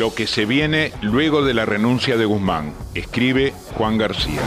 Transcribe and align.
Lo 0.00 0.14
que 0.14 0.26
se 0.26 0.46
viene 0.46 0.94
luego 1.02 1.44
de 1.44 1.52
la 1.52 1.66
renuncia 1.66 2.16
de 2.16 2.24
Guzmán, 2.24 2.72
escribe 2.94 3.52
Juan 3.76 3.98
García. 3.98 4.40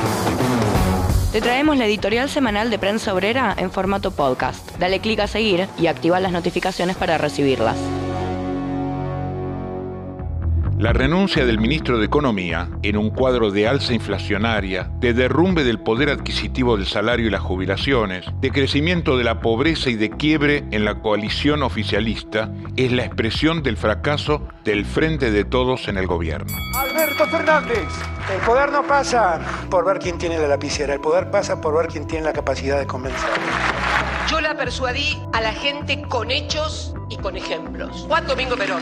Te 1.32 1.42
traemos 1.42 1.78
la 1.78 1.86
editorial 1.86 2.28
semanal 2.28 2.72
de 2.72 2.80
Prensa 2.80 3.14
Obrera 3.14 3.54
en 3.60 3.70
formato 3.70 4.10
podcast. 4.10 4.68
Dale 4.80 5.00
clic 5.00 5.20
a 5.20 5.28
seguir 5.28 5.68
y 5.78 5.86
activa 5.86 6.20
las 6.20 6.32
notificaciones 6.32 6.96
para 6.96 7.20
recibirlas. 7.20 7.78
La 10.84 10.92
renuncia 10.92 11.46
del 11.46 11.62
ministro 11.62 11.98
de 11.98 12.08
Economía, 12.08 12.68
en 12.82 12.98
un 12.98 13.10
cuadro 13.10 13.52
de 13.52 13.70
alza 13.70 13.94
inflacionaria, 13.94 14.92
de 15.00 15.14
derrumbe 15.14 15.64
del 15.64 15.80
poder 15.80 16.10
adquisitivo 16.10 16.76
del 16.76 16.88
salario 16.88 17.26
y 17.26 17.30
las 17.30 17.40
jubilaciones, 17.40 18.26
de 18.42 18.52
crecimiento 18.52 19.16
de 19.16 19.24
la 19.24 19.40
pobreza 19.40 19.90
y 19.90 19.96
de 19.96 20.10
quiebre 20.10 20.66
en 20.72 20.84
la 20.84 21.00
coalición 21.00 21.64
oficialista, 21.64 22.52
es 22.76 22.92
la 22.92 23.06
expresión 23.06 23.64
del 23.64 23.78
fracaso 23.78 24.46
del 24.66 24.84
frente 24.84 25.32
de 25.32 25.46
todos 25.46 25.88
en 25.88 25.98
el 25.98 26.06
gobierno. 26.06 26.54
Alberto 26.76 27.28
Fernández, 27.28 27.88
el 28.36 28.42
poder 28.46 28.70
no 28.70 28.86
pasa 28.86 29.40
por 29.70 29.86
ver 29.86 30.00
quién 30.00 30.18
tiene 30.18 30.38
la 30.38 30.50
lapicera, 30.50 30.94
el 30.96 31.00
poder 31.00 31.32
pasa 31.32 31.62
por 31.62 31.78
ver 31.78 31.88
quién 31.88 32.08
tiene 32.08 32.26
la 32.26 32.34
capacidad 32.34 32.78
de 32.78 32.86
convencer. 32.86 33.30
Yo 34.30 34.42
la 34.42 34.58
persuadí 34.58 35.18
a 35.32 35.40
la 35.40 35.54
gente 35.54 36.02
con 36.10 36.30
hechos 36.30 36.94
y 37.10 37.16
con 37.16 37.38
ejemplos. 37.38 38.04
Juan 38.10 38.28
Domingo 38.28 38.58
Perón 38.58 38.82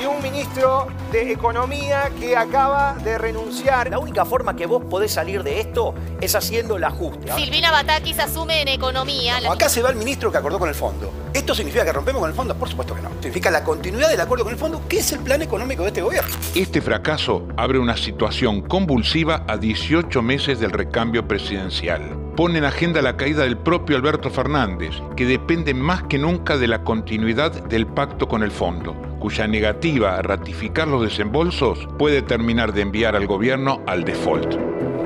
y 0.00 0.04
un 0.04 0.22
ministro 0.22 0.88
de 1.10 1.32
Economía 1.32 2.10
que 2.18 2.36
acaba 2.36 2.94
de 3.02 3.18
renunciar. 3.18 3.90
La 3.90 3.98
única 3.98 4.24
forma 4.24 4.54
que 4.56 4.66
vos 4.66 4.82
podés 4.84 5.12
salir 5.12 5.42
de 5.42 5.60
esto 5.60 5.94
es 6.20 6.34
haciendo 6.34 6.76
el 6.76 6.84
ajuste. 6.84 7.32
Silvina 7.34 7.70
Batakis 7.70 8.18
asume 8.18 8.62
en 8.62 8.68
Economía. 8.68 9.38
Acá 9.50 9.68
se 9.68 9.82
va 9.82 9.90
el 9.90 9.96
ministro 9.96 10.30
que 10.30 10.38
acordó 10.38 10.58
con 10.58 10.68
el 10.68 10.74
fondo. 10.74 11.10
¿Esto 11.32 11.54
significa 11.54 11.84
que 11.84 11.92
rompemos 11.92 12.20
con 12.20 12.30
el 12.30 12.36
fondo? 12.36 12.54
Por 12.56 12.68
supuesto 12.68 12.94
que 12.94 13.02
no. 13.02 13.10
Significa 13.20 13.50
la 13.50 13.64
continuidad 13.64 14.08
del 14.08 14.20
acuerdo 14.20 14.44
con 14.44 14.52
el 14.52 14.58
fondo, 14.58 14.82
que 14.88 14.98
es 14.98 15.12
el 15.12 15.20
plan 15.20 15.42
económico 15.42 15.82
de 15.82 15.88
este 15.88 16.02
gobierno. 16.02 16.34
Este 16.54 16.80
fracaso 16.80 17.46
abre 17.56 17.78
una 17.78 17.96
situación 17.96 18.62
convulsiva 18.62 19.44
a 19.46 19.56
18 19.56 20.22
meses 20.22 20.60
del 20.60 20.72
recambio 20.72 21.26
presidencial 21.26 22.26
pone 22.36 22.58
en 22.58 22.64
agenda 22.64 23.00
la 23.00 23.16
caída 23.16 23.44
del 23.44 23.56
propio 23.56 23.96
Alberto 23.96 24.28
Fernández, 24.28 24.90
que 25.16 25.24
depende 25.24 25.72
más 25.72 26.02
que 26.02 26.18
nunca 26.18 26.58
de 26.58 26.68
la 26.68 26.84
continuidad 26.84 27.50
del 27.64 27.86
pacto 27.86 28.28
con 28.28 28.42
el 28.42 28.50
fondo, 28.50 28.94
cuya 29.26 29.48
negativa 29.48 30.16
a 30.16 30.22
ratificar 30.22 30.86
los 30.86 31.02
desembolsos 31.02 31.88
puede 31.98 32.22
terminar 32.22 32.72
de 32.72 32.82
enviar 32.82 33.16
al 33.16 33.26
gobierno 33.26 33.82
al 33.84 34.04
default. 34.04 34.54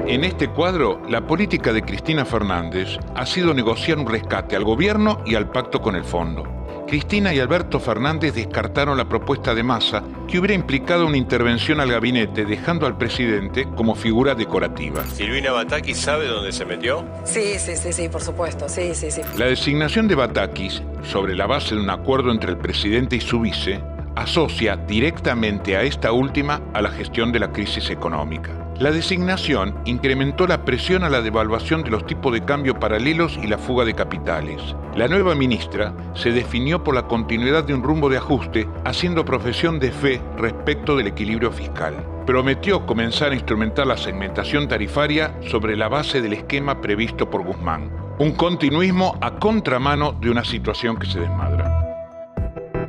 En 0.07 0.25
este 0.25 0.51
cuadro, 0.51 1.01
la 1.09 1.27
política 1.27 1.73
de 1.73 1.81
Cristina 1.81 2.27
Fernández 2.27 2.99
ha 3.15 3.25
sido 3.25 3.55
negociar 3.55 3.97
un 3.97 4.07
rescate 4.07 4.57
al 4.57 4.65
gobierno 4.65 5.23
y 5.25 5.37
al 5.37 5.51
pacto 5.51 5.81
con 5.81 5.97
el 5.97 6.05
fondo 6.05 6.61
Cristina 6.91 7.33
y 7.33 7.39
Alberto 7.39 7.79
Fernández 7.79 8.35
descartaron 8.35 8.99
la 8.99 9.09
propuesta 9.09 9.55
de 9.55 9.63
Massa 9.63 10.03
que 10.27 10.41
hubiera 10.41 10.55
implicado 10.55 11.07
una 11.07 11.17
intervención 11.17 11.79
al 11.79 11.93
gabinete 11.93 12.45
dejando 12.45 12.85
al 12.85 12.99
presidente 12.99 13.69
como 13.77 13.95
figura 13.95 14.35
decorativa. 14.35 15.07
¿Silvina 15.07 15.53
Batakis 15.53 15.97
sabe 15.97 16.27
dónde 16.27 16.51
se 16.51 16.65
metió? 16.65 17.05
Sí, 17.23 17.61
sí, 17.61 17.77
sí, 17.77 17.93
sí, 17.93 18.09
por 18.09 18.23
supuesto. 18.23 18.69
Sí, 18.69 18.97
sí, 18.97 19.13
sí. 19.13 19.23
La 19.37 19.47
designación 19.47 20.09
de 20.09 20.17
Batakis, 20.17 20.83
sobre 21.05 21.37
la 21.37 21.47
base 21.47 21.77
de 21.77 21.81
un 21.81 21.91
acuerdo 21.91 22.33
entre 22.33 22.51
el 22.51 22.59
presidente 22.59 23.15
y 23.15 23.21
su 23.21 23.39
vice, 23.39 23.81
asocia 24.17 24.77
directamente 24.77 25.77
a 25.77 25.83
esta 25.83 26.13
última 26.13 26.61
a 26.75 26.83
la 26.83 26.91
gestión 26.91 27.33
de 27.33 27.41
la 27.41 27.53
crisis 27.53 27.91
económica. 27.91 28.61
La 28.81 28.91
designación 28.91 29.75
incrementó 29.85 30.47
la 30.47 30.65
presión 30.65 31.05
a 31.05 31.11
la 31.11 31.21
devaluación 31.21 31.83
de 31.83 31.91
los 31.91 32.07
tipos 32.07 32.33
de 32.33 32.47
cambio 32.47 32.81
paralelos 32.81 33.39
y 33.43 33.47
la 33.47 33.59
fuga 33.59 33.85
de 33.85 33.93
capitales. 33.93 34.63
La 34.97 35.07
nueva 35.07 35.35
ministra 35.35 35.93
se 36.15 36.33
definió 36.33 36.83
por 36.83 36.95
la 36.95 37.07
continuidad 37.07 37.65
de 37.65 37.75
un 37.75 37.83
rumbo 37.83 38.09
de 38.09 38.17
ajuste, 38.17 38.67
haciendo 38.87 39.27
profesión 39.27 39.79
de 39.81 39.93
fe 39.93 40.23
respecto 40.39 40.97
del 40.97 41.09
equilibrio 41.09 41.53
fiscal. 41.53 41.95
Prometió 42.25 42.87
comenzar 42.87 43.33
a 43.33 43.35
instrumentar 43.35 43.87
la 43.87 43.99
segmentación 43.99 44.67
tarifaria 44.67 45.35
sobre 45.51 45.77
la 45.77 45.89
base 45.89 46.23
del 46.23 46.33
esquema 46.33 46.81
previsto 46.81 47.29
por 47.29 47.45
Guzmán. 47.45 47.91
Un 48.19 48.33
continuismo 48.33 49.19
a 49.21 49.33
contramano 49.33 50.13
de 50.13 50.31
una 50.31 50.43
situación 50.43 50.97
que 50.97 51.07
se 51.07 51.21
desmadra. 51.21 51.60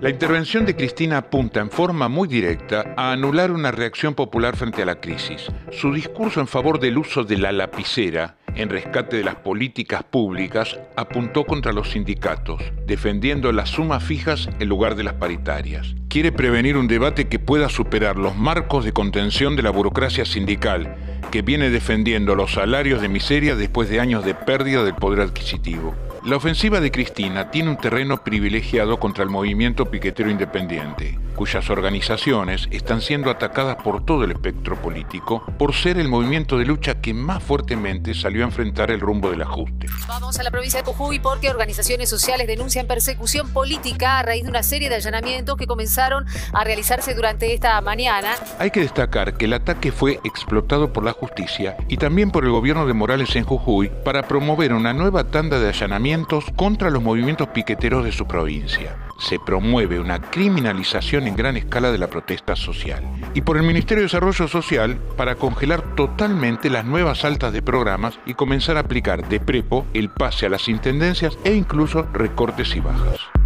La 0.01 0.09
intervención 0.09 0.65
de 0.65 0.75
Cristina 0.75 1.17
apunta 1.17 1.59
en 1.59 1.69
forma 1.69 2.07
muy 2.07 2.27
directa 2.27 2.95
a 2.97 3.11
anular 3.11 3.51
una 3.51 3.69
reacción 3.69 4.15
popular 4.15 4.55
frente 4.55 4.81
a 4.81 4.85
la 4.87 4.99
crisis. 4.99 5.45
Su 5.71 5.93
discurso 5.93 6.39
en 6.39 6.47
favor 6.47 6.79
del 6.79 6.97
uso 6.97 7.23
de 7.23 7.37
la 7.37 7.51
lapicera 7.51 8.37
en 8.55 8.69
rescate 8.69 9.17
de 9.17 9.23
las 9.23 9.35
políticas 9.35 10.03
públicas 10.03 10.79
apuntó 10.95 11.45
contra 11.45 11.71
los 11.71 11.91
sindicatos, 11.91 12.63
defendiendo 12.87 13.51
las 13.51 13.69
sumas 13.69 14.03
fijas 14.03 14.49
en 14.59 14.69
lugar 14.69 14.95
de 14.95 15.03
las 15.03 15.13
paritarias. 15.13 15.93
Quiere 16.09 16.31
prevenir 16.31 16.77
un 16.77 16.87
debate 16.87 17.27
que 17.27 17.37
pueda 17.37 17.69
superar 17.69 18.17
los 18.17 18.35
marcos 18.35 18.83
de 18.83 18.93
contención 18.93 19.55
de 19.55 19.61
la 19.61 19.69
burocracia 19.69 20.25
sindical, 20.25 20.95
que 21.29 21.43
viene 21.43 21.69
defendiendo 21.69 22.33
los 22.33 22.53
salarios 22.53 23.01
de 23.03 23.07
miseria 23.07 23.55
después 23.55 23.87
de 23.87 23.99
años 23.99 24.25
de 24.25 24.33
pérdida 24.33 24.83
del 24.83 24.95
poder 24.95 25.21
adquisitivo. 25.21 25.93
La 26.23 26.35
ofensiva 26.35 26.79
de 26.79 26.91
Cristina 26.91 27.49
tiene 27.49 27.71
un 27.71 27.77
terreno 27.77 28.23
privilegiado 28.23 28.99
contra 28.99 29.23
el 29.23 29.31
movimiento 29.31 29.89
piquetero 29.89 30.29
independiente, 30.29 31.17
cuyas 31.31 31.69
organizaciones 31.69 32.67
están 32.71 33.01
siendo 33.01 33.29
atacadas 33.29 33.77
por 33.77 34.05
todo 34.05 34.23
el 34.23 34.31
espectro 34.31 34.75
político 34.81 35.43
por 35.57 35.73
ser 35.73 35.97
el 35.97 36.07
movimiento 36.07 36.57
de 36.57 36.65
lucha 36.65 37.01
que 37.01 37.13
más 37.13 37.41
fuertemente 37.43 38.13
salió 38.13 38.43
a 38.43 38.47
enfrentar 38.47 38.91
el 38.91 38.99
rumbo 38.99 39.31
del 39.31 39.41
ajuste. 39.41 39.87
Vamos 40.07 40.39
a 40.39 40.43
la 40.43 40.51
provincia 40.51 40.81
de 40.81 40.85
Jujuy 40.85 41.19
porque 41.19 41.49
organizaciones 41.49 42.09
sociales 42.09 42.47
denuncian 42.47 42.87
persecución 42.87 43.49
política 43.49 44.19
a 44.19 44.23
raíz 44.23 44.43
de 44.43 44.49
una 44.49 44.63
serie 44.63 44.89
de 44.89 44.95
allanamientos 44.95 45.57
que 45.57 45.67
comenzaron 45.67 46.25
a 46.53 46.63
realizarse 46.63 47.13
durante 47.13 47.53
esta 47.53 47.79
mañana. 47.81 48.29
Hay 48.59 48.71
que 48.71 48.81
destacar 48.81 49.37
que 49.37 49.45
el 49.45 49.53
ataque 49.53 49.91
fue 49.91 50.19
explotado 50.23 50.93
por 50.93 51.03
la 51.03 51.13
justicia 51.13 51.77
y 51.87 51.97
también 51.97 52.31
por 52.31 52.43
el 52.43 52.51
gobierno 52.51 52.85
de 52.85 52.93
Morales 52.93 53.35
en 53.35 53.45
Jujuy 53.45 53.89
para 54.03 54.27
promover 54.27 54.73
una 54.73 54.93
nueva 54.93 55.25
tanda 55.25 55.59
de 55.59 55.69
allanamientos 55.69 56.45
contra 56.55 56.89
los 56.89 57.01
movimientos 57.01 57.49
piqueteros 57.49 58.03
de 58.03 58.11
su 58.11 58.25
provincia. 58.27 58.97
Se 59.21 59.39
promueve 59.39 59.99
una 59.99 60.19
criminalización 60.19 61.27
en 61.27 61.35
gran 61.35 61.55
escala 61.55 61.91
de 61.91 61.97
la 61.97 62.07
protesta 62.07 62.55
social. 62.55 63.03
Y 63.33 63.41
por 63.41 63.57
el 63.57 63.63
Ministerio 63.63 64.01
de 64.01 64.07
Desarrollo 64.07 64.47
Social 64.47 64.97
para 65.15 65.35
congelar 65.35 65.95
totalmente 65.95 66.69
las 66.69 66.85
nuevas 66.85 67.23
altas 67.23 67.53
de 67.53 67.61
programas 67.61 68.19
y 68.25 68.33
comenzar 68.33 68.77
a 68.77 68.81
aplicar 68.81 69.29
de 69.29 69.39
prepo 69.39 69.85
el 69.93 70.09
pase 70.09 70.47
a 70.47 70.49
las 70.49 70.67
intendencias 70.67 71.37
e 71.43 71.53
incluso 71.53 72.07
recortes 72.13 72.75
y 72.75 72.79
bajas. 72.79 73.40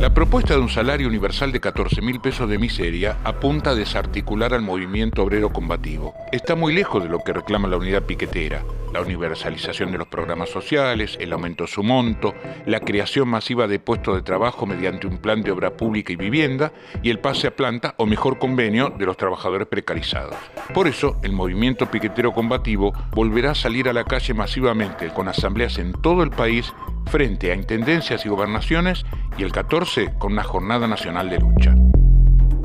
La 0.00 0.08
propuesta 0.14 0.54
de 0.54 0.60
un 0.60 0.70
salario 0.70 1.06
universal 1.06 1.52
de 1.52 1.60
14 1.60 2.00
mil 2.00 2.20
pesos 2.20 2.48
de 2.48 2.56
miseria 2.56 3.18
apunta 3.22 3.70
a 3.70 3.74
desarticular 3.74 4.54
al 4.54 4.62
movimiento 4.62 5.22
obrero 5.22 5.52
combativo. 5.52 6.14
Está 6.32 6.54
muy 6.54 6.72
lejos 6.72 7.02
de 7.02 7.10
lo 7.10 7.18
que 7.18 7.34
reclama 7.34 7.68
la 7.68 7.76
unidad 7.76 8.04
piquetera, 8.04 8.64
la 8.94 9.02
universalización 9.02 9.92
de 9.92 9.98
los 9.98 10.08
programas 10.08 10.48
sociales, 10.48 11.18
el 11.20 11.34
aumento 11.34 11.64
de 11.64 11.70
su 11.70 11.82
monto, 11.82 12.34
la 12.64 12.80
creación 12.80 13.28
masiva 13.28 13.68
de 13.68 13.78
puestos 13.78 14.16
de 14.16 14.22
trabajo 14.22 14.64
mediante 14.64 15.06
un 15.06 15.18
plan 15.18 15.42
de 15.42 15.50
obra 15.50 15.76
pública 15.76 16.14
y 16.14 16.16
vivienda 16.16 16.72
y 17.02 17.10
el 17.10 17.18
pase 17.18 17.48
a 17.48 17.54
planta 17.54 17.94
o 17.98 18.06
mejor 18.06 18.38
convenio 18.38 18.88
de 18.88 19.04
los 19.04 19.18
trabajadores 19.18 19.68
precarizados. 19.68 20.36
Por 20.72 20.88
eso, 20.88 21.18
el 21.22 21.32
movimiento 21.32 21.90
piquetero 21.90 22.32
combativo 22.32 22.94
volverá 23.10 23.50
a 23.50 23.54
salir 23.54 23.86
a 23.86 23.92
la 23.92 24.04
calle 24.04 24.32
masivamente 24.32 25.10
con 25.10 25.28
asambleas 25.28 25.76
en 25.76 25.92
todo 25.92 26.22
el 26.22 26.30
país 26.30 26.72
frente 27.06 27.52
a 27.52 27.54
intendencias 27.54 28.24
y 28.24 28.28
gobernaciones 28.28 29.04
y 29.38 29.42
el 29.42 29.52
14 29.52 30.14
con 30.18 30.32
una 30.32 30.42
jornada 30.42 30.86
nacional 30.86 31.30
de 31.30 31.38
lucha. 31.38 31.74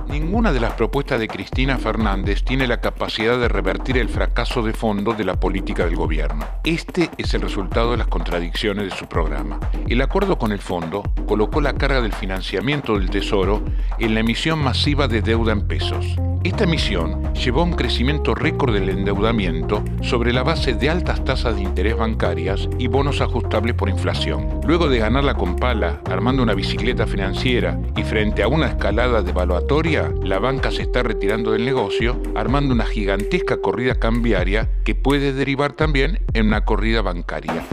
Ninguna 0.07 0.53
de 0.53 0.59
las 0.59 0.73
propuestas 0.73 1.19
de 1.19 1.27
Cristina 1.27 1.77
Fernández 1.77 2.43
tiene 2.43 2.67
la 2.67 2.79
capacidad 2.79 3.39
de 3.39 3.47
revertir 3.47 3.97
el 3.97 4.07
fracaso 4.07 4.61
de 4.61 4.71
fondo 4.71 5.13
de 5.13 5.25
la 5.25 5.39
política 5.39 5.83
del 5.83 5.95
gobierno. 5.95 6.47
Este 6.63 7.09
es 7.17 7.33
el 7.33 7.41
resultado 7.41 7.91
de 7.91 7.97
las 7.97 8.07
contradicciones 8.07 8.85
de 8.85 8.95
su 8.95 9.07
programa. 9.07 9.59
El 9.87 10.01
acuerdo 10.01 10.37
con 10.37 10.51
el 10.51 10.59
fondo 10.59 11.03
colocó 11.27 11.59
la 11.59 11.73
carga 11.73 12.01
del 12.01 12.13
financiamiento 12.13 12.97
del 12.97 13.09
Tesoro 13.09 13.63
en 13.99 14.13
la 14.13 14.19
emisión 14.19 14.59
masiva 14.59 15.07
de 15.07 15.21
deuda 15.21 15.53
en 15.53 15.67
pesos. 15.67 16.15
Esta 16.45 16.65
emisión 16.65 17.33
llevó 17.33 17.61
a 17.61 17.63
un 17.63 17.73
crecimiento 17.73 18.35
récord 18.35 18.71
del 18.71 18.89
endeudamiento 18.89 19.83
sobre 20.03 20.31
la 20.31 20.43
base 20.43 20.75
de 20.75 20.91
altas 20.91 21.25
tasas 21.25 21.55
de 21.55 21.63
interés 21.63 21.97
bancarias 21.97 22.69
y 22.77 22.85
bonos 22.85 23.19
ajustables 23.19 23.73
por 23.73 23.89
inflación. 23.89 24.61
Luego 24.63 24.87
de 24.87 24.99
ganarla 24.99 25.33
con 25.33 25.55
pala, 25.55 26.01
armando 26.07 26.43
una 26.43 26.53
bicicleta 26.53 27.07
financiera 27.07 27.79
y 27.97 28.03
frente 28.03 28.43
a 28.43 28.47
una 28.47 28.67
escalada 28.67 29.23
devaluatoria, 29.23 30.13
la 30.21 30.37
banca 30.37 30.69
se 30.69 30.83
está 30.83 31.01
retirando 31.01 31.51
del 31.51 31.65
negocio, 31.65 32.21
armando 32.35 32.75
una 32.75 32.85
gigantesca 32.85 33.57
corrida 33.57 33.95
cambiaria 33.95 34.69
que 34.83 34.93
puede 34.93 35.33
derivar 35.33 35.73
también 35.73 36.19
en 36.35 36.45
una 36.45 36.63
corrida 36.63 37.01
bancaria. 37.01 37.65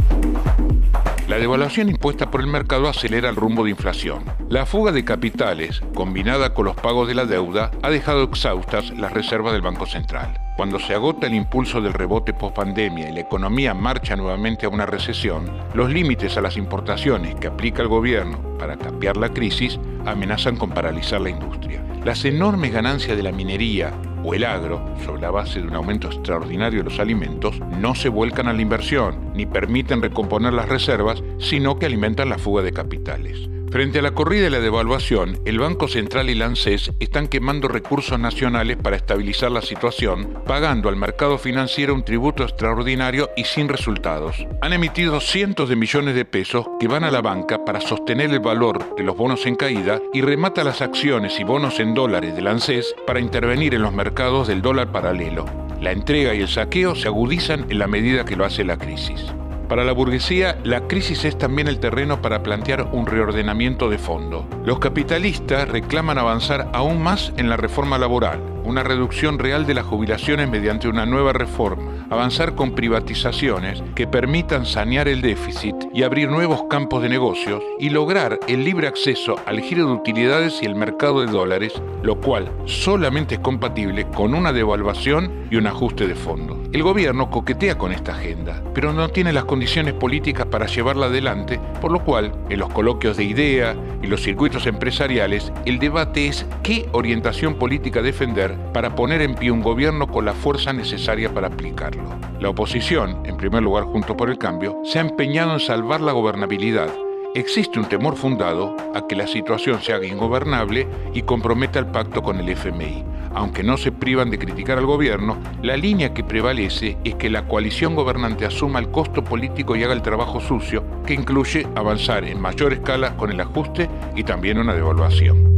La 1.32 1.38
devaluación 1.38 1.88
impuesta 1.88 2.30
por 2.30 2.42
el 2.42 2.46
mercado 2.46 2.90
acelera 2.90 3.30
el 3.30 3.36
rumbo 3.36 3.64
de 3.64 3.70
inflación. 3.70 4.22
La 4.50 4.66
fuga 4.66 4.92
de 4.92 5.02
capitales, 5.02 5.80
combinada 5.94 6.52
con 6.52 6.66
los 6.66 6.76
pagos 6.76 7.08
de 7.08 7.14
la 7.14 7.24
deuda, 7.24 7.70
ha 7.80 7.88
dejado 7.88 8.24
exhaustas 8.24 8.90
las 8.98 9.14
reservas 9.14 9.54
del 9.54 9.62
Banco 9.62 9.86
Central. 9.86 10.38
Cuando 10.58 10.78
se 10.78 10.92
agota 10.92 11.26
el 11.26 11.32
impulso 11.32 11.80
del 11.80 11.94
rebote 11.94 12.34
post-pandemia 12.34 13.08
y 13.08 13.14
la 13.14 13.20
economía 13.20 13.72
marcha 13.72 14.14
nuevamente 14.14 14.66
a 14.66 14.68
una 14.68 14.84
recesión, 14.84 15.50
los 15.72 15.90
límites 15.90 16.36
a 16.36 16.42
las 16.42 16.58
importaciones 16.58 17.34
que 17.36 17.46
aplica 17.46 17.80
el 17.80 17.88
gobierno 17.88 18.38
para 18.58 18.76
capear 18.76 19.16
la 19.16 19.30
crisis 19.30 19.80
amenazan 20.04 20.56
con 20.58 20.68
paralizar 20.68 21.22
la 21.22 21.30
industria. 21.30 21.82
Las 22.04 22.26
enormes 22.26 22.74
ganancias 22.74 23.16
de 23.16 23.22
la 23.22 23.32
minería 23.32 23.94
o 24.24 24.34
el 24.34 24.44
agro, 24.44 24.84
sobre 25.04 25.22
la 25.22 25.30
base 25.30 25.60
de 25.60 25.66
un 25.66 25.74
aumento 25.74 26.08
extraordinario 26.08 26.80
de 26.80 26.90
los 26.90 26.98
alimentos, 27.00 27.58
no 27.80 27.94
se 27.94 28.08
vuelcan 28.08 28.48
a 28.48 28.52
la 28.52 28.62
inversión 28.62 29.32
ni 29.34 29.46
permiten 29.46 30.02
recomponer 30.02 30.52
las 30.52 30.68
reservas, 30.68 31.22
sino 31.38 31.78
que 31.78 31.86
alimentan 31.86 32.28
la 32.28 32.38
fuga 32.38 32.62
de 32.62 32.72
capitales. 32.72 33.48
Frente 33.72 34.00
a 34.00 34.02
la 34.02 34.10
corrida 34.10 34.48
y 34.48 34.50
la 34.50 34.60
devaluación, 34.60 35.40
el 35.46 35.58
Banco 35.58 35.88
Central 35.88 36.28
y 36.28 36.34
la 36.34 36.44
ANSES 36.44 36.92
están 37.00 37.26
quemando 37.26 37.68
recursos 37.68 38.18
nacionales 38.20 38.76
para 38.76 38.96
estabilizar 38.96 39.50
la 39.50 39.62
situación, 39.62 40.42
pagando 40.46 40.90
al 40.90 40.96
mercado 40.96 41.38
financiero 41.38 41.94
un 41.94 42.04
tributo 42.04 42.42
extraordinario 42.42 43.30
y 43.34 43.44
sin 43.44 43.70
resultados. 43.70 44.46
Han 44.60 44.74
emitido 44.74 45.20
cientos 45.20 45.70
de 45.70 45.76
millones 45.76 46.14
de 46.14 46.26
pesos 46.26 46.66
que 46.78 46.86
van 46.86 47.02
a 47.02 47.10
la 47.10 47.22
banca 47.22 47.64
para 47.64 47.80
sostener 47.80 48.30
el 48.30 48.40
valor 48.40 48.94
de 48.94 49.04
los 49.04 49.16
bonos 49.16 49.46
en 49.46 49.54
caída 49.54 50.02
y 50.12 50.20
remata 50.20 50.64
las 50.64 50.82
acciones 50.82 51.40
y 51.40 51.44
bonos 51.44 51.80
en 51.80 51.94
dólares 51.94 52.36
del 52.36 52.48
ANSES 52.48 52.94
para 53.06 53.20
intervenir 53.20 53.74
en 53.74 53.80
los 53.80 53.94
mercados 53.94 54.48
del 54.48 54.60
dólar 54.60 54.92
paralelo. 54.92 55.46
La 55.80 55.92
entrega 55.92 56.34
y 56.34 56.42
el 56.42 56.48
saqueo 56.48 56.94
se 56.94 57.08
agudizan 57.08 57.64
en 57.70 57.78
la 57.78 57.86
medida 57.86 58.26
que 58.26 58.36
lo 58.36 58.44
hace 58.44 58.64
la 58.64 58.76
crisis. 58.76 59.32
Para 59.72 59.84
la 59.84 59.92
burguesía, 59.92 60.58
la 60.64 60.86
crisis 60.86 61.24
es 61.24 61.38
también 61.38 61.66
el 61.66 61.80
terreno 61.80 62.20
para 62.20 62.42
plantear 62.42 62.90
un 62.92 63.06
reordenamiento 63.06 63.88
de 63.88 63.96
fondo. 63.96 64.46
Los 64.66 64.80
capitalistas 64.80 65.66
reclaman 65.66 66.18
avanzar 66.18 66.68
aún 66.74 67.02
más 67.02 67.32
en 67.38 67.48
la 67.48 67.56
reforma 67.56 67.96
laboral, 67.96 68.38
una 68.64 68.82
reducción 68.82 69.38
real 69.38 69.64
de 69.64 69.72
las 69.72 69.86
jubilaciones 69.86 70.50
mediante 70.50 70.88
una 70.88 71.06
nueva 71.06 71.32
reforma, 71.32 71.90
avanzar 72.12 72.54
con 72.54 72.74
privatizaciones 72.74 73.82
que 73.94 74.06
permitan 74.06 74.66
sanear 74.66 75.08
el 75.08 75.22
déficit 75.22 75.74
y 75.94 76.02
abrir 76.02 76.28
nuevos 76.28 76.64
campos 76.68 77.02
de 77.02 77.08
negocios 77.08 77.62
y 77.78 77.88
lograr 77.88 78.38
el 78.48 78.64
libre 78.64 78.86
acceso 78.86 79.36
al 79.46 79.60
giro 79.60 79.86
de 79.86 79.92
utilidades 79.92 80.62
y 80.62 80.66
el 80.66 80.74
mercado 80.74 81.22
de 81.22 81.32
dólares, 81.32 81.72
lo 82.02 82.20
cual 82.20 82.52
solamente 82.66 83.36
es 83.36 83.40
compatible 83.40 84.06
con 84.08 84.34
una 84.34 84.52
devaluación 84.52 85.46
y 85.50 85.56
un 85.56 85.66
ajuste 85.66 86.06
de 86.06 86.14
fondo. 86.14 86.62
El 86.72 86.82
gobierno 86.82 87.30
coquetea 87.30 87.78
con 87.78 87.92
esta 87.92 88.12
agenda, 88.12 88.62
pero 88.74 88.92
no 88.92 89.08
tiene 89.08 89.32
las 89.32 89.44
condiciones 89.44 89.94
políticas 89.94 90.46
para 90.46 90.66
llevarla 90.66 91.06
adelante, 91.06 91.60
por 91.80 91.92
lo 91.92 92.04
cual, 92.04 92.32
en 92.50 92.58
los 92.58 92.70
coloquios 92.70 93.16
de 93.16 93.24
idea 93.24 93.74
y 94.02 94.06
los 94.06 94.22
circuitos 94.22 94.66
empresariales, 94.66 95.52
el 95.64 95.78
debate 95.78 96.26
es 96.26 96.46
qué 96.62 96.88
orientación 96.92 97.54
política 97.54 98.02
defender 98.02 98.56
para 98.72 98.94
poner 98.94 99.22
en 99.22 99.34
pie 99.34 99.50
un 99.50 99.62
gobierno 99.62 100.08
con 100.08 100.24
la 100.24 100.32
fuerza 100.32 100.72
necesaria 100.72 101.32
para 101.32 101.48
aplicarlo. 101.48 102.01
La 102.40 102.48
oposición, 102.48 103.18
en 103.24 103.36
primer 103.36 103.62
lugar 103.62 103.84
junto 103.84 104.16
por 104.16 104.30
el 104.30 104.38
cambio, 104.38 104.80
se 104.84 104.98
ha 104.98 105.02
empeñado 105.02 105.52
en 105.52 105.60
salvar 105.60 106.00
la 106.00 106.12
gobernabilidad. 106.12 106.92
Existe 107.34 107.78
un 107.78 107.86
temor 107.86 108.16
fundado 108.16 108.76
a 108.94 109.06
que 109.06 109.16
la 109.16 109.26
situación 109.26 109.80
se 109.80 109.92
haga 109.92 110.06
ingobernable 110.06 110.86
y 111.14 111.22
comprometa 111.22 111.78
el 111.78 111.86
pacto 111.86 112.22
con 112.22 112.38
el 112.38 112.48
FMI. 112.48 113.04
Aunque 113.34 113.62
no 113.62 113.76
se 113.76 113.92
privan 113.92 114.30
de 114.30 114.38
criticar 114.38 114.76
al 114.78 114.86
gobierno, 114.86 115.38
la 115.62 115.76
línea 115.76 116.12
que 116.12 116.24
prevalece 116.24 116.98
es 117.04 117.14
que 117.14 117.30
la 117.30 117.46
coalición 117.48 117.94
gobernante 117.94 118.44
asuma 118.44 118.78
el 118.78 118.90
costo 118.90 119.24
político 119.24 119.74
y 119.74 119.84
haga 119.84 119.94
el 119.94 120.02
trabajo 120.02 120.40
sucio, 120.40 120.84
que 121.06 121.14
incluye 121.14 121.66
avanzar 121.74 122.24
en 122.24 122.40
mayor 122.40 122.72
escala 122.74 123.16
con 123.16 123.30
el 123.30 123.40
ajuste 123.40 123.88
y 124.14 124.24
también 124.24 124.58
una 124.58 124.74
devaluación. 124.74 125.51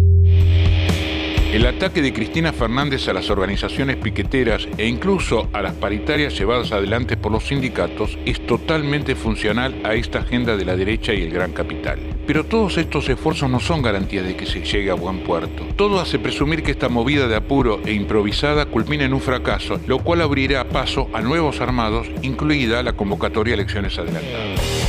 El 1.54 1.66
ataque 1.66 2.02
de 2.02 2.12
Cristina 2.12 2.52
Fernández 2.52 3.06
a 3.06 3.12
las 3.12 3.30
organizaciones 3.30 3.94
piqueteras 3.94 4.66
e 4.76 4.88
incluso 4.88 5.48
a 5.52 5.62
las 5.62 5.74
paritarias 5.74 6.36
llevadas 6.36 6.72
adelante 6.72 7.16
por 7.16 7.30
los 7.30 7.46
sindicatos 7.46 8.18
es 8.26 8.44
totalmente 8.44 9.14
funcional 9.14 9.80
a 9.84 9.94
esta 9.94 10.18
agenda 10.18 10.56
de 10.56 10.64
la 10.64 10.74
derecha 10.74 11.14
y 11.14 11.22
el 11.22 11.30
gran 11.30 11.52
capital. 11.52 12.00
Pero 12.26 12.42
todos 12.42 12.76
estos 12.76 13.08
esfuerzos 13.08 13.48
no 13.48 13.60
son 13.60 13.82
garantía 13.82 14.24
de 14.24 14.34
que 14.34 14.46
se 14.46 14.64
llegue 14.64 14.90
a 14.90 14.94
buen 14.94 15.20
puerto. 15.20 15.64
Todo 15.76 16.00
hace 16.00 16.18
presumir 16.18 16.64
que 16.64 16.72
esta 16.72 16.88
movida 16.88 17.28
de 17.28 17.36
apuro 17.36 17.80
e 17.86 17.92
improvisada 17.92 18.66
culmina 18.66 19.04
en 19.04 19.14
un 19.14 19.20
fracaso, 19.20 19.78
lo 19.86 20.00
cual 20.00 20.22
abrirá 20.22 20.68
paso 20.68 21.08
a 21.12 21.20
nuevos 21.20 21.60
armados, 21.60 22.08
incluida 22.22 22.82
la 22.82 22.94
convocatoria 22.94 23.54
a 23.54 23.58
elecciones 23.58 23.96
adelantadas. 23.96 24.83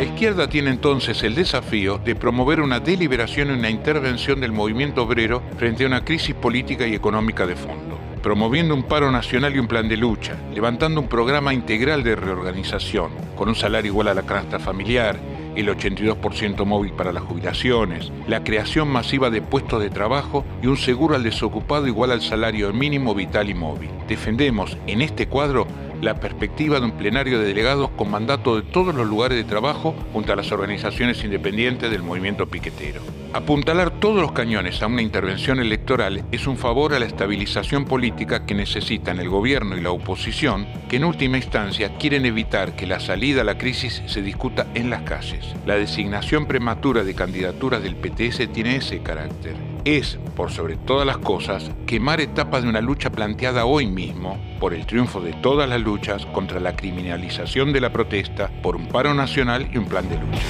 La 0.00 0.06
izquierda 0.06 0.48
tiene 0.48 0.70
entonces 0.70 1.22
el 1.24 1.34
desafío 1.34 1.98
de 1.98 2.14
promover 2.14 2.62
una 2.62 2.80
deliberación 2.80 3.50
y 3.50 3.52
una 3.52 3.68
intervención 3.68 4.40
del 4.40 4.50
movimiento 4.50 5.02
obrero 5.02 5.42
frente 5.58 5.84
a 5.84 5.88
una 5.88 6.06
crisis 6.06 6.34
política 6.34 6.86
y 6.86 6.94
económica 6.94 7.46
de 7.46 7.54
fondo, 7.54 7.98
promoviendo 8.22 8.74
un 8.74 8.84
paro 8.84 9.10
nacional 9.10 9.54
y 9.54 9.58
un 9.58 9.68
plan 9.68 9.90
de 9.90 9.98
lucha, 9.98 10.38
levantando 10.54 11.02
un 11.02 11.06
programa 11.06 11.52
integral 11.52 12.02
de 12.02 12.16
reorganización, 12.16 13.10
con 13.36 13.50
un 13.50 13.54
salario 13.54 13.92
igual 13.92 14.08
a 14.08 14.14
la 14.14 14.22
canasta 14.22 14.58
familiar, 14.58 15.20
el 15.54 15.68
82% 15.68 16.64
móvil 16.64 16.92
para 16.94 17.12
las 17.12 17.24
jubilaciones, 17.24 18.10
la 18.26 18.42
creación 18.42 18.88
masiva 18.88 19.28
de 19.28 19.42
puestos 19.42 19.82
de 19.82 19.90
trabajo 19.90 20.46
y 20.62 20.66
un 20.66 20.78
seguro 20.78 21.14
al 21.14 21.24
desocupado 21.24 21.86
igual 21.86 22.10
al 22.10 22.22
salario 22.22 22.72
mínimo 22.72 23.14
vital 23.14 23.50
y 23.50 23.54
móvil. 23.54 23.90
Defendemos 24.08 24.78
en 24.86 25.02
este 25.02 25.26
cuadro 25.26 25.66
la 26.00 26.14
perspectiva 26.18 26.80
de 26.80 26.86
un 26.86 26.92
plenario 26.92 27.38
de 27.38 27.46
delegados 27.46 27.90
con 27.90 28.10
mandato 28.10 28.56
de 28.56 28.62
todos 28.62 28.94
los 28.94 29.06
lugares 29.06 29.36
de 29.36 29.44
trabajo 29.44 29.94
junto 30.12 30.32
a 30.32 30.36
las 30.36 30.52
organizaciones 30.52 31.22
independientes 31.24 31.90
del 31.90 32.02
movimiento 32.02 32.46
piquetero. 32.46 33.00
Apuntalar 33.32 33.90
todos 34.00 34.20
los 34.20 34.32
cañones 34.32 34.82
a 34.82 34.88
una 34.88 35.02
intervención 35.02 35.60
electoral 35.60 36.24
es 36.32 36.48
un 36.48 36.56
favor 36.56 36.94
a 36.94 36.98
la 36.98 37.06
estabilización 37.06 37.84
política 37.84 38.44
que 38.44 38.54
necesitan 38.54 39.20
el 39.20 39.28
gobierno 39.28 39.76
y 39.76 39.80
la 39.80 39.92
oposición, 39.92 40.66
que 40.88 40.96
en 40.96 41.04
última 41.04 41.36
instancia 41.36 41.96
quieren 41.96 42.26
evitar 42.26 42.74
que 42.74 42.88
la 42.88 42.98
salida 42.98 43.42
a 43.42 43.44
la 43.44 43.56
crisis 43.56 44.02
se 44.06 44.22
discuta 44.22 44.66
en 44.74 44.90
las 44.90 45.02
calles. 45.02 45.54
La 45.64 45.76
designación 45.76 46.46
prematura 46.46 47.04
de 47.04 47.14
candidaturas 47.14 47.82
del 47.84 47.94
PTS 47.94 48.52
tiene 48.52 48.76
ese 48.76 49.00
carácter. 49.00 49.69
Es, 49.84 50.18
por 50.36 50.50
sobre 50.50 50.76
todas 50.76 51.06
las 51.06 51.16
cosas, 51.18 51.70
quemar 51.86 52.20
etapas 52.20 52.62
de 52.62 52.68
una 52.68 52.82
lucha 52.82 53.10
planteada 53.10 53.64
hoy 53.64 53.86
mismo 53.86 54.38
por 54.60 54.74
el 54.74 54.84
triunfo 54.84 55.22
de 55.22 55.32
todas 55.32 55.68
las 55.70 55.80
luchas 55.80 56.26
contra 56.26 56.60
la 56.60 56.76
criminalización 56.76 57.72
de 57.72 57.80
la 57.80 57.90
protesta, 57.90 58.50
por 58.62 58.76
un 58.76 58.88
paro 58.88 59.14
nacional 59.14 59.70
y 59.72 59.78
un 59.78 59.86
plan 59.86 60.06
de 60.08 60.16
lucha. 60.16 60.42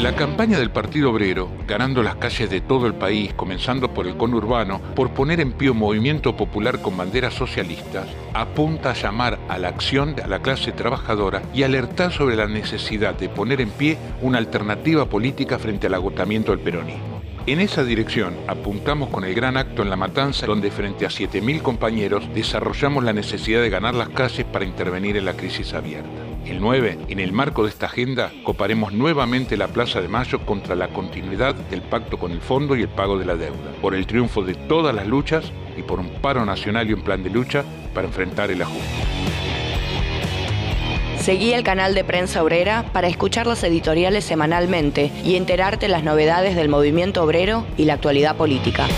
La 0.00 0.16
campaña 0.16 0.58
del 0.58 0.70
Partido 0.70 1.10
Obrero, 1.10 1.48
ganando 1.68 2.02
las 2.02 2.16
calles 2.16 2.48
de 2.48 2.62
todo 2.62 2.86
el 2.86 2.94
país, 2.94 3.34
comenzando 3.34 3.92
por 3.92 4.06
el 4.06 4.16
conurbano, 4.16 4.80
por 4.96 5.10
poner 5.10 5.38
en 5.38 5.52
pie 5.52 5.70
un 5.70 5.78
movimiento 5.78 6.34
popular 6.34 6.80
con 6.80 6.96
banderas 6.96 7.34
socialistas, 7.34 8.08
apunta 8.32 8.90
a 8.90 8.94
llamar 8.94 9.38
a 9.48 9.58
la 9.58 9.68
acción 9.68 10.16
de 10.16 10.26
la 10.26 10.40
clase 10.40 10.72
trabajadora 10.72 11.42
y 11.54 11.62
alertar 11.62 12.10
sobre 12.10 12.36
la 12.36 12.48
necesidad 12.48 13.14
de 13.14 13.28
poner 13.28 13.60
en 13.60 13.70
pie 13.70 13.98
una 14.22 14.38
alternativa 14.38 15.04
política 15.04 15.58
frente 15.58 15.86
al 15.86 15.94
agotamiento 15.94 16.52
del 16.52 16.60
peronismo. 16.60 17.21
En 17.44 17.58
esa 17.58 17.82
dirección 17.82 18.36
apuntamos 18.46 19.08
con 19.08 19.24
el 19.24 19.34
gran 19.34 19.56
acto 19.56 19.82
en 19.82 19.90
La 19.90 19.96
Matanza, 19.96 20.46
donde 20.46 20.70
frente 20.70 21.06
a 21.06 21.08
7.000 21.08 21.60
compañeros 21.60 22.32
desarrollamos 22.32 23.02
la 23.02 23.12
necesidad 23.12 23.60
de 23.60 23.68
ganar 23.68 23.96
las 23.96 24.10
calles 24.10 24.46
para 24.46 24.64
intervenir 24.64 25.16
en 25.16 25.24
la 25.24 25.34
crisis 25.34 25.74
abierta. 25.74 26.08
El 26.46 26.60
9, 26.60 26.98
en 27.08 27.18
el 27.18 27.32
marco 27.32 27.64
de 27.64 27.70
esta 27.70 27.86
agenda, 27.86 28.30
coparemos 28.44 28.92
nuevamente 28.92 29.56
la 29.56 29.66
Plaza 29.66 30.00
de 30.00 30.06
Mayo 30.06 30.46
contra 30.46 30.76
la 30.76 30.88
continuidad 30.88 31.56
del 31.56 31.82
pacto 31.82 32.16
con 32.16 32.30
el 32.30 32.40
fondo 32.40 32.76
y 32.76 32.82
el 32.82 32.88
pago 32.88 33.18
de 33.18 33.24
la 33.24 33.34
deuda, 33.34 33.72
por 33.80 33.96
el 33.96 34.06
triunfo 34.06 34.42
de 34.44 34.54
todas 34.54 34.94
las 34.94 35.08
luchas 35.08 35.50
y 35.76 35.82
por 35.82 35.98
un 35.98 36.10
paro 36.20 36.44
nacional 36.44 36.88
y 36.88 36.92
un 36.92 37.02
plan 37.02 37.24
de 37.24 37.30
lucha 37.30 37.64
para 37.92 38.06
enfrentar 38.06 38.52
el 38.52 38.62
ajuste. 38.62 39.21
Seguí 41.22 41.52
el 41.52 41.62
canal 41.62 41.94
de 41.94 42.02
Prensa 42.02 42.42
Obrera 42.42 42.84
para 42.92 43.06
escuchar 43.06 43.46
los 43.46 43.62
editoriales 43.62 44.24
semanalmente 44.24 45.12
y 45.24 45.36
enterarte 45.36 45.86
las 45.86 46.02
novedades 46.02 46.56
del 46.56 46.68
movimiento 46.68 47.22
obrero 47.22 47.64
y 47.76 47.84
la 47.84 47.94
actualidad 47.94 48.34
política. 48.34 48.88